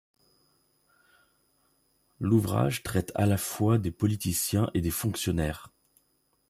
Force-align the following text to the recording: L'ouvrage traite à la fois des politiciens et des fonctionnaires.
L'ouvrage 2.19 2.81
traite 2.81 3.11
à 3.13 3.27
la 3.27 3.37
fois 3.37 3.77
des 3.77 3.91
politiciens 3.91 4.67
et 4.73 4.81
des 4.81 4.89
fonctionnaires. 4.89 5.69